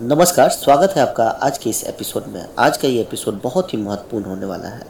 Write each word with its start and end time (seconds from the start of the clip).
नमस्कार, 0.00 0.48
स्वागत 0.48 0.92
है 0.96 1.02
आपका 1.02 1.24
आज 1.24 1.58
के 1.58 1.70
इस 1.70 1.82
एपिसोड 1.84 2.22
में। 2.26 2.46
आज 2.58 2.76
का 2.76 2.88
ये 2.88 3.00
एपिसोड 3.00 3.40
बहुत 3.42 3.72
ही 3.74 3.78
महत्वपूर्ण 3.78 4.24
होने 4.24 4.46
वाला 4.46 4.68
है। 4.68 4.86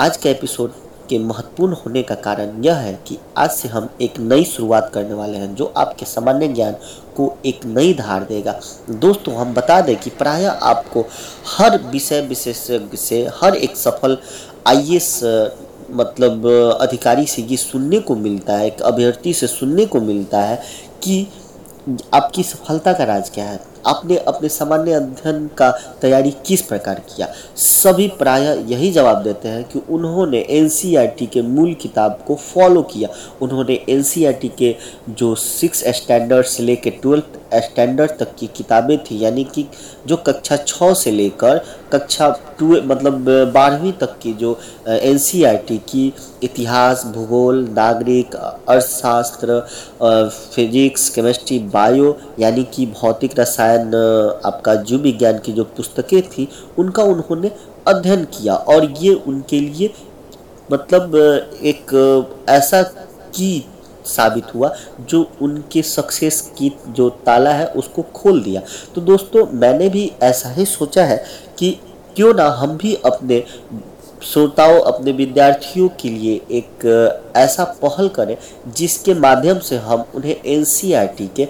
आज 0.00 0.16
का 0.16 0.30
एपिसोड 0.30 0.72
के 1.10 1.18
महत्वपूर्ण 1.18 1.74
होने 1.74 2.02
का 2.02 2.14
कारण 2.14 2.64
यह 2.64 2.76
है 2.76 2.94
कि 3.06 3.18
आज 3.36 3.50
से 3.50 3.68
हम 3.68 3.88
एक 4.00 4.18
नई 4.18 4.44
शुरुआत 4.44 4.90
करने 4.94 5.14
वाले 5.14 5.38
हैं, 5.38 5.54
जो 5.54 5.72
आपके 5.76 6.06
सामान्य 6.06 6.48
ज्ञान 6.48 6.72
को 7.16 7.36
एक 7.46 7.64
नई 7.64 7.94
धार 7.94 8.24
देगा। 8.24 8.58
दोस्तों, 8.90 9.34
हम 9.34 9.54
बता 9.54 9.80
दें 9.80 9.96
कि 9.96 10.10
प्रायः 10.10 10.50
आपको 10.50 11.04
हर 11.56 11.78
विषय 11.82 12.20
विशेषज्ञ 12.20 12.96
से 12.96 13.26
हर 13.34 13.56
एक 13.56 13.76
सफल 13.76 14.18
आईएएस 14.66 15.20
मतलब 15.90 16.46
अधिकारी 16.80 17.26
से 17.26 17.42
ये 17.42 17.56
सुनने 17.56 17.98
को 17.98 18.16
मिलता 18.16 18.52
है, 18.52 18.66
एक 18.66 18.82
अभ्यर्थी 18.82 19.32
से 19.32 19.46
सुनने 19.46 19.86
को 19.86 20.00
मिलता 20.00 20.40
है 20.40 20.62
कि 21.02 21.26
आपकी 22.14 22.42
सफलता 22.42 22.92
का 22.92 23.04
राज 23.04 23.30
क्या 23.30 23.44
है। 23.44 23.71
आपने 23.84 24.16
अपने 24.18 24.48
सामान्य 24.48 24.92
अध्ययन 24.92 25.46
का 25.58 25.70
तैयारी 26.02 26.30
किस 26.46 26.62
प्रकार 26.62 27.00
किया? 27.08 27.28
सभी 27.56 28.06
प्राय 28.18 28.46
यही 28.68 28.90
जवाब 28.92 29.22
देते 29.22 29.48
हैं 29.48 29.64
कि 29.68 29.82
उन्होंने 29.90 30.38
एन 30.50 30.68
के 31.24 31.42
मूल 31.44 31.74
किताब 31.82 32.18
को 32.26 32.34
फॉलो 32.34 32.82
किया। 32.92 33.08
उन्होंने 33.42 33.74
एन 33.88 34.02
के 34.58 34.74
जो 35.10 35.34
सिक्स 35.36 35.84
स्टैंडर्ड 35.96 36.46
से 36.46 36.62
लेकर 36.62 36.90
ट्वेल्थ 37.02 37.38
स्टैंडर्ड 37.54 38.10
तक 38.18 38.34
की 38.38 38.46
किताबें 38.56 38.98
थी, 39.00 39.18
यानी 39.18 39.44
कि 39.44 39.66
जो 40.06 40.16
कक्षा 40.18 40.56
छः 40.58 40.92
से 40.94 41.10
लेकर 41.10 41.58
कक्षा 41.92 42.28
टू 42.58 42.66
मतलब 42.82 43.28
बारहवीं 43.54 43.92
तक 43.92 44.18
की 44.22 44.32
जो 44.34 44.58
एन 44.88 45.18
की 45.88 46.12
इतिहास, 46.42 47.04
भूगोल, 47.06 47.66
नागरिक, 47.70 48.34
अर्थशास्त्र 48.36 49.60
फिजिक्स 50.54 51.08
केमिस्ट्री 51.10 51.58
बायो 51.74 52.16
यानी 52.40 52.64
कि 52.74 52.86
भौतिक, 52.92 53.38
रसायन 53.40 53.71
आपका 54.44 54.74
जीव 54.74 55.00
विज्ञान 55.00 55.38
की 55.38 55.52
जो 55.52 55.64
पुस्तकें 55.76 56.22
थी, 56.22 56.48
उनका 56.78 57.02
उन्होंने 57.04 57.50
अध्ययन 57.88 58.24
किया। 58.32 58.54
और 58.54 58.84
ये 59.00 59.14
उनके 59.26 59.60
लिए 59.60 59.92
मतलब 60.72 61.14
एक 61.64 62.44
ऐसा 62.48 62.82
की 63.34 63.64
साबित 64.06 64.54
हुआ 64.54 64.74
जो 65.00 65.22
उनके 65.42 65.82
सक्सेस 65.82 66.40
की 66.58 66.72
जो 66.88 67.08
ताला 67.26 67.50
है, 67.50 67.66
उसको 67.66 68.02
खोल 68.14 68.42
दिया। 68.42 68.62
तो 68.94 69.00
दोस्तों, 69.00 69.46
मैंने 69.52 69.88
भी 69.88 70.10
ऐसा 70.22 70.50
ही 70.50 70.64
सोचा 70.64 71.04
है 71.04 71.24
कि 71.58 71.70
क्यों 72.16 72.32
ना 72.34 72.48
हम 72.50 72.76
भी 72.76 72.94
अपने 73.04 73.42
श्रोताओं, 74.22 74.80
अपने 74.80 75.12
विद्यार्थियों 75.12 75.88
के 76.00 76.08
लिए 76.08 76.34
एक 76.50 77.32
ऐसा 77.36 77.64
पहल 77.82 78.08
करें, 78.08 78.36
जिसके 78.76 79.14
माध्यम 79.14 79.58
से 79.58 79.76
हम 79.78 80.04
उन्हें 80.14 80.36
एन 80.46 80.64
के 81.36 81.44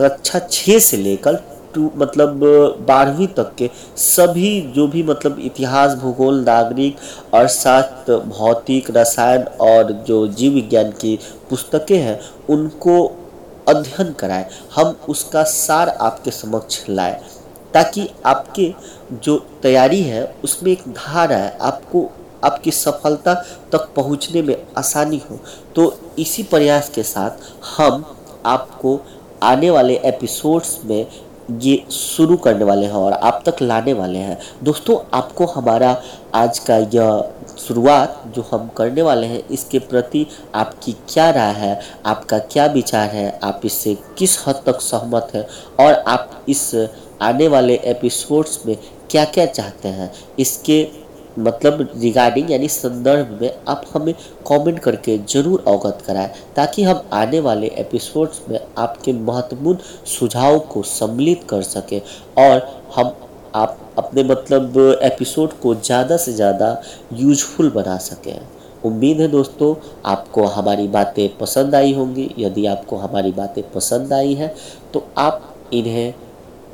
कक्षा 0.00 0.38
छः 0.40 0.78
से 0.78 0.96
लेकर 0.96 1.34
टू 1.74 1.90
मतलब 1.96 2.40
बारहवीं 2.86 3.26
तक 3.26 3.54
के 3.58 3.70
सभी 3.96 4.60
जो 4.74 4.86
भी 4.88 5.02
मतलब 5.02 5.38
इतिहास, 5.38 5.94
भूगोल, 5.94 6.40
नागरिक, 6.40 6.96
अर्थशास्त्र, 7.34 8.16
भौतिक, 8.28 8.90
रसायन 8.90 9.42
और 9.60 9.92
जो 10.06 10.26
जीव 10.28 10.52
विज्ञान 10.52 10.90
की 10.92 11.18
पुस्तकें 11.50 11.98
हैं, 11.98 12.18
उनको 12.48 13.04
अध्ययन 13.68 14.12
कराएँ। 14.12 14.44
हम 14.74 14.96
उसका 15.08 15.42
सार 15.42 15.88
आपके 15.88 16.30
समक्ष 16.30 16.82
लाएँ, 16.88 17.20
ताकि 17.74 18.08
आपके 18.26 18.72
जो 19.14 19.36
तैयारी 19.62 20.02
है, 20.02 20.24
उसमें 20.44 20.72
एक 20.72 20.82
धार 20.88 21.32
है, 21.32 21.56
आपको, 21.60 22.08
आपकी 22.44 22.70
सफलता 22.70 23.34
तक 23.72 23.88
पहुँचने 23.96 24.42
में 24.42 24.56
आसानी 24.78 25.22
हो। 25.30 25.38
तो 25.76 25.92
इसी 26.18 26.42
प्रयास 26.42 26.88
के 26.88 27.02
साथ 27.02 27.48
हम 27.78 28.04
आपको 28.46 29.00
आने 29.42 29.70
वाले 29.70 29.94
एपिसोड्स 30.04 30.78
में 30.84 31.06
ये 31.60 31.82
शुरू 31.90 32.36
करने 32.36 32.64
वाले 32.64 32.86
हैं 32.86 32.92
और 32.92 33.12
आप 33.12 33.42
तक 33.46 33.62
लाने 33.62 33.92
वाले 33.92 34.18
हैं। 34.18 34.38
दोस्तों, 34.64 34.98
आपको 35.14 35.46
हमारा 35.46 35.90
आज 36.34 36.58
का 36.58 36.76
यह 36.76 37.32
शुरुआत 37.58 38.22
जो 38.26 38.42
हम 38.52 38.68
करने 38.76 39.02
वाले 39.02 39.26
हैं, 39.26 39.42
इसके 39.48 39.78
प्रति 39.78 40.26
आपकी 40.54 40.92
क्या 41.08 41.30
राय 41.30 41.52
है, 41.54 41.80
आपका 42.06 42.38
क्या 42.38 42.66
विचार 42.66 43.08
है, 43.08 43.38
आप 43.44 43.60
इससे 43.64 43.96
किस 44.18 44.38
हद 44.46 44.62
तक 44.66 44.80
सहमत 44.80 45.30
हैं 45.34 45.46
और 45.80 45.92
आप 45.92 46.44
इस 46.48 46.70
आने 47.22 47.48
वाले 47.48 47.74
एपिसोड्स 47.84 48.60
में 48.66 48.76
क्या 49.10 49.24
क्या 49.24 49.46
चाहते 49.46 49.88
हैं, 49.88 50.12
इसके 50.38 50.82
मतलब 51.40 51.88
रिगार्डिंग 51.96 52.50
यानी 52.50 52.68
संदर्भ 52.68 53.38
में 53.42 53.50
आप 53.68 53.84
हमें 53.92 54.12
कमेंट 54.48 54.78
करके 54.78 55.18
ज़रूर 55.28 55.64
अवगत 55.68 56.02
कराएँ, 56.06 56.30
ताकि 56.56 56.82
हम 56.82 57.02
आने 57.12 57.40
वाले 57.40 57.66
एपिसोड्स 57.78 58.40
में 58.48 58.58
आपके 58.78 59.12
महत्वपूर्ण 59.12 59.78
सुझाव 60.08 60.58
को 60.72 60.82
सम्मिलित 60.84 61.44
कर 61.50 61.62
सकें 61.64 62.00
और 62.38 62.68
हम 62.96 63.12
आप 63.54 63.78
अपने 63.98 64.22
मतलब 64.24 64.78
एपिसोड 65.02 65.52
को 65.60 65.74
ज़्यादा 65.76 66.16
से 66.16 66.32
ज़्यादा 66.32 66.80
यूजफुल 67.12 67.70
बना 67.70 67.96
सकें। 67.98 68.40
उम्मीद 68.84 69.20
है 69.20 69.26
दोस्तों, 69.28 69.74
आपको 70.06 70.44
हमारी 70.46 70.86
बातें 70.88 71.28
पसंद 71.38 71.74
आई 71.74 71.92
होंगी। 71.94 72.28
यदि 72.38 72.66
आपको 72.66 72.96
हमारी 72.96 73.32
बातें 73.32 73.62
पसंद 73.72 74.12
आई 74.12 74.34
हैं 74.34 74.54
तो 74.92 75.06
आप 75.18 75.54
इन्हें 75.72 76.14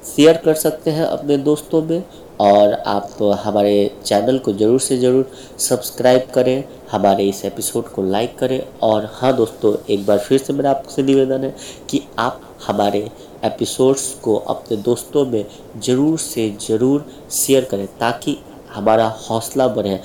शेयर 0.07 0.37
कर 0.37 0.55
सकते 0.55 0.91
हैं 0.91 1.05
अपने 1.05 1.37
दोस्तों 1.39 1.83
में 1.83 2.03
और 2.41 2.73
आप 2.73 3.17
हमारे 3.45 3.91
चैनल 4.05 4.39
को 4.39 4.53
ज़रूर 4.53 4.81
से 4.81 4.97
ज़रूर 4.99 5.31
सब्सक्राइब 5.59 6.27
करें, 6.35 6.65
हमारे 6.91 7.25
इस 7.29 7.45
एपिसोड 7.45 7.89
को 7.89 8.03
लाइक 8.03 8.39
करें 8.39 8.61
और 8.83 9.09
हाँ 9.13 9.35
दोस्तों, 9.37 9.75
एक 9.91 10.07
बार 10.07 10.19
फिर 10.19 10.39
से 10.39 10.53
मेरा 10.53 10.71
आपसे 10.71 11.03
निवेदन 11.03 11.45
है 11.45 11.55
कि 11.91 12.03
आप 12.19 12.41
हमारे 12.67 13.11
एपिसोड्स 13.45 14.13
को 14.15 14.37
अपने 14.37 14.77
दोस्तों 14.83 15.25
में 15.27 15.45
ज़रूर 15.79 16.19
से 16.19 16.51
ज़रूर 16.69 17.07
शेयर 17.31 17.65
करें 17.65 17.87
ताकि 18.01 18.39
हमारा 18.75 19.09
हौसला 19.31 19.69
बढ़े 19.69 20.01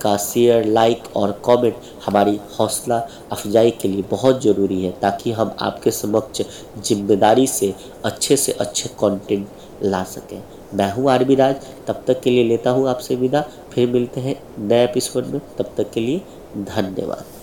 आपका 0.00 0.16
शेयर 0.16 0.64
लाइक 0.64 1.16
और 1.16 1.30
कमेंट 1.44 1.74
हमारी 2.06 2.38
हौसला 2.58 2.98
अफजाई 3.32 3.70
के 3.80 3.88
लिए 3.88 4.02
बहुत 4.10 4.40
ज़रूरी 4.42 4.84
है 4.84 4.92
ताकि 5.00 5.32
हम 5.32 5.54
आपके 5.60 5.90
समक्ष 5.90 6.42
ज़िम्मेदारी 6.78 7.46
से 7.46 7.74
अच्छे 8.04 8.36
से 8.36 8.52
अच्छे 8.52 8.88
कंटेंट 9.00 9.46
ला 9.82 10.02
सकें। 10.04 10.42
मैं 10.74 10.90
हूँ 10.92 11.10
आरबी 11.10 11.34
राज, 11.34 11.56
तब 11.86 12.02
तक 12.06 12.20
के 12.20 12.30
लिए 12.30 12.44
लेता 12.44 12.70
हूँ 12.70 12.88
आपसे 12.88 13.16
विदा, 13.16 13.44
फिर 13.72 13.90
मिलते 13.90 14.20
हैं 14.20 14.40
नए 14.60 14.84
एपिसोड 14.84 15.26
में, 15.26 15.40
तब 15.58 15.74
तक 15.76 15.90
के 15.92 16.00
लिए 16.00 16.20
धन्यवाद। 16.56 17.39